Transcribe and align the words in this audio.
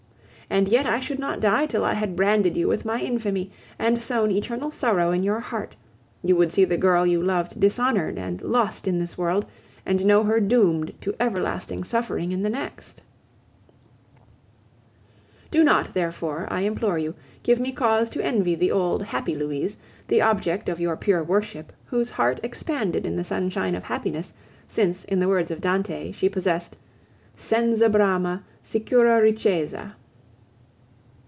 And 0.53 0.67
yet 0.67 0.85
I 0.85 0.99
should 0.99 1.17
not 1.17 1.39
die 1.39 1.65
till 1.65 1.85
I 1.85 1.93
had 1.93 2.17
branded 2.17 2.57
you 2.57 2.67
with 2.67 2.85
infamy, 2.85 3.51
and 3.79 4.01
sown 4.01 4.31
eternal 4.31 4.69
sorrow 4.69 5.11
in 5.13 5.23
your 5.23 5.39
heart; 5.39 5.77
you 6.21 6.35
would 6.35 6.51
see 6.51 6.65
the 6.65 6.75
girl 6.75 7.07
you 7.07 7.23
loved 7.23 7.57
dishonored 7.57 8.17
and 8.17 8.41
lost 8.41 8.85
in 8.85 8.99
this 8.99 9.17
world, 9.17 9.45
and 9.85 10.03
know 10.03 10.25
her 10.25 10.41
doomed 10.41 10.91
to 10.99 11.15
everlasting 11.21 11.85
suffering 11.85 12.33
in 12.33 12.41
the 12.43 12.49
next. 12.49 13.01
Do 15.51 15.63
not 15.63 15.93
therefore, 15.93 16.49
I 16.51 16.63
implore 16.63 16.97
you, 16.99 17.15
give 17.43 17.61
me 17.61 17.71
cause 17.71 18.09
to 18.09 18.21
envy 18.21 18.53
the 18.55 18.73
old, 18.73 19.01
happy 19.03 19.35
Louise, 19.37 19.77
the 20.09 20.21
object 20.21 20.67
of 20.67 20.81
your 20.81 20.97
pure 20.97 21.23
worship, 21.23 21.71
whose 21.85 22.09
heart 22.09 22.41
expanded 22.43 23.05
in 23.05 23.15
the 23.15 23.23
sunshine 23.23 23.73
of 23.73 23.85
happiness, 23.85 24.33
since, 24.67 25.05
in 25.05 25.17
the 25.19 25.29
words 25.29 25.49
of 25.49 25.61
Dante, 25.61 26.11
she 26.11 26.27
possessed, 26.27 26.75
Senza 27.37 27.87
brama, 27.89 28.43
sicura 28.61 29.21
ricchezza! 29.21 29.95